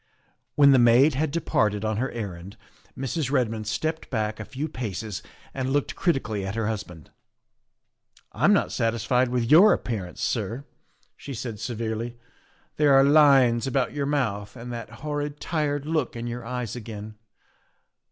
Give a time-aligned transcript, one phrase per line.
[0.55, 2.57] When the maid had departed on her errand
[2.97, 3.29] Mrs.
[3.29, 5.21] Red mond stepped back a few paces
[5.53, 7.11] and looked critically at her husband.
[8.31, 10.65] "I'm not satisfied with your appearance, sir,"
[11.15, 12.19] she THE SECRETARY OF STATE 129 said severely,"
[12.77, 17.17] there are lines about your mouth and that horrid tired look in your eyes again.